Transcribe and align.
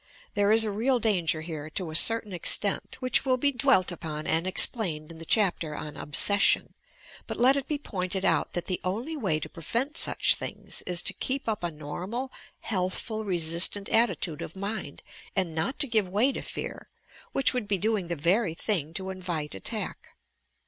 There 0.33 0.51
is 0.51 0.65
a 0.65 0.71
real 0.71 0.97
danger 0.97 1.41
here, 1.41 1.69
to 1.69 1.91
a 1.91 1.95
certain 1.95 2.33
extent, 2.33 2.97
which 3.01 3.23
will 3.23 3.37
be 3.37 3.51
dwelt 3.51 3.91
upon 3.91 4.25
and 4.25 4.47
explained 4.47 5.11
in 5.11 5.19
the 5.19 5.25
chapter 5.25 5.75
on 5.75 5.95
"Obsession." 5.95 6.73
But 7.27 7.37
let 7.37 7.55
it 7.55 7.67
be 7.67 7.77
pointed 7.77 8.25
out 8.25 8.53
that 8.53 8.65
the 8.65 8.81
only 8.83 9.15
way 9.15 9.39
to 9.39 9.47
prevent 9.47 9.97
such 9.97 10.33
things, 10.33 10.81
is 10.87 11.03
to 11.03 11.13
keep 11.13 11.47
up 11.47 11.63
a 11.63 11.69
normal, 11.69 12.31
healthful 12.61 13.23
resistant 13.25 13.89
attitude 13.89 14.41
of 14.41 14.55
mind 14.55 15.03
and 15.35 15.53
not 15.53 15.77
to 15.77 15.87
give 15.87 16.07
way 16.09 16.31
to 16.31 16.41
fear, 16.41 16.89
which 17.31 17.53
would 17.53 17.67
be 17.67 17.77
doing 17.77 18.07
the 18.07 18.15
very 18.15 18.55
thing 18.55 18.95
to 18.95 19.11
invite 19.11 19.53
attack. 19.53 20.15